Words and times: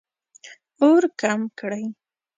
اور 0.81 1.01
کم 1.21 1.39
کړئ 1.59 1.85